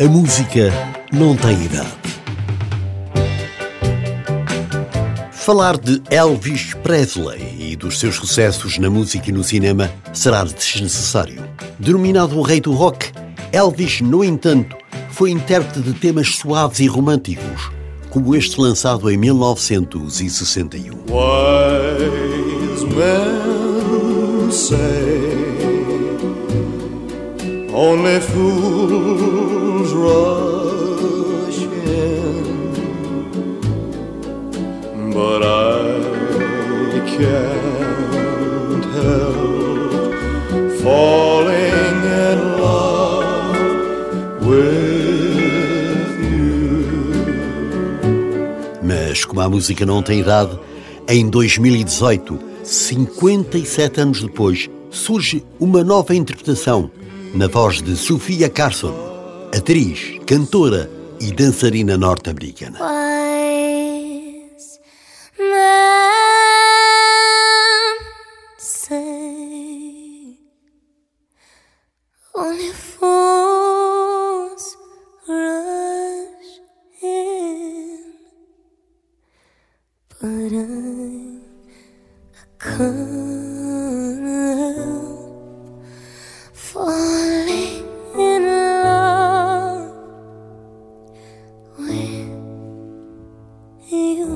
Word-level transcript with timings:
A 0.00 0.04
música 0.04 0.72
não 1.12 1.34
tem 1.34 1.60
idade. 1.64 1.90
Falar 5.32 5.76
de 5.76 6.00
Elvis 6.08 6.72
Presley 6.84 7.72
e 7.72 7.74
dos 7.74 7.98
seus 7.98 8.14
sucessos 8.14 8.78
na 8.78 8.88
música 8.88 9.28
e 9.28 9.32
no 9.32 9.42
cinema 9.42 9.90
será 10.12 10.44
desnecessário. 10.44 11.42
Denominado 11.80 12.38
o 12.38 12.42
rei 12.42 12.60
do 12.60 12.72
rock, 12.74 13.10
Elvis, 13.50 14.00
no 14.00 14.22
entanto, 14.22 14.76
foi 15.10 15.32
intérprete 15.32 15.80
de 15.80 15.92
temas 15.94 16.36
suaves 16.36 16.78
e 16.78 16.86
românticos, 16.86 17.72
como 18.08 18.36
este 18.36 18.60
lançado 18.60 19.10
em 19.10 19.16
1961. 19.16 20.94
Wise 21.10 22.86
men 22.94 24.52
say 24.52 25.18
only 27.74 28.20
fools 28.20 29.67
falling 40.88 42.02
in 42.02 42.38
love 42.60 43.58
with 44.40 45.28
you. 46.22 46.88
Mas 48.82 49.24
como 49.26 49.40
a 49.42 49.48
música 49.50 49.84
não 49.84 50.02
tem 50.02 50.20
idade, 50.20 50.58
em 51.06 51.28
2018, 51.28 52.38
57 52.64 54.00
anos 54.00 54.22
depois, 54.22 54.70
surge 54.90 55.44
uma 55.60 55.84
nova 55.84 56.14
interpretação 56.14 56.90
na 57.34 57.46
voz 57.48 57.82
de 57.82 57.94
Sofia 57.94 58.48
Carson, 58.48 58.94
atriz, 59.54 60.18
cantora 60.26 60.90
e 61.20 61.30
dançarina 61.32 61.98
norte-americana. 61.98 62.78
Falling 86.54 87.82
in 88.16 88.42
love 88.84 89.90
with 91.76 92.30
you. 93.90 94.30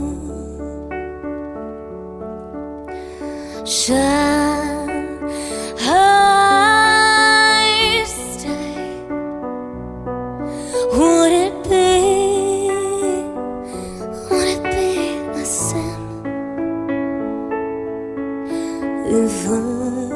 une 19.10 19.28
feuille 19.28 20.12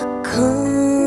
à 0.00 1.05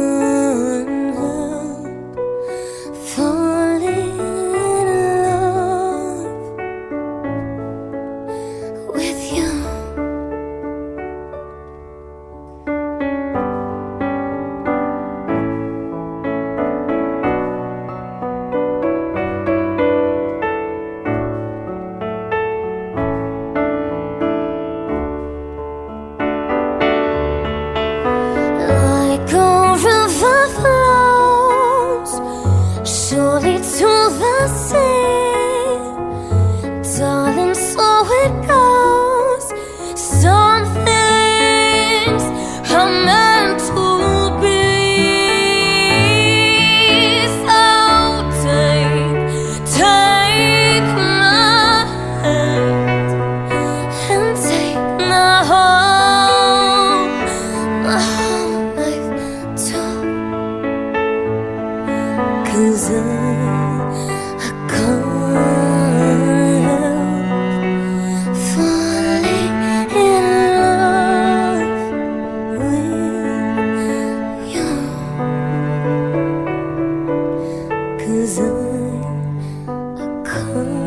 可。 80.30 80.79